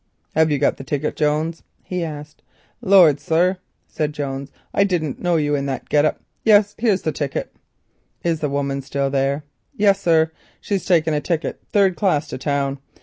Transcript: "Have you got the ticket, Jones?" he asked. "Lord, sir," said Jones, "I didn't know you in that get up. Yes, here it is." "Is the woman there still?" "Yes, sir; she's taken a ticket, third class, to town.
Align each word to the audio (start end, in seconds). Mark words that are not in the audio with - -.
"Have 0.33 0.49
you 0.49 0.57
got 0.57 0.77
the 0.77 0.83
ticket, 0.83 1.15
Jones?" 1.15 1.61
he 1.83 2.03
asked. 2.03 2.41
"Lord, 2.81 3.19
sir," 3.19 3.57
said 3.87 4.13
Jones, 4.13 4.51
"I 4.73 4.83
didn't 4.83 5.21
know 5.21 5.35
you 5.35 5.53
in 5.53 5.67
that 5.67 5.89
get 5.89 6.05
up. 6.05 6.19
Yes, 6.43 6.73
here 6.79 6.89
it 6.93 7.05
is." 7.35 7.45
"Is 8.23 8.39
the 8.39 8.49
woman 8.49 8.79
there 8.89 9.43
still?" 9.43 9.43
"Yes, 9.77 10.01
sir; 10.01 10.31
she's 10.59 10.85
taken 10.85 11.13
a 11.13 11.21
ticket, 11.21 11.61
third 11.71 11.95
class, 11.95 12.27
to 12.29 12.39
town. 12.39 12.79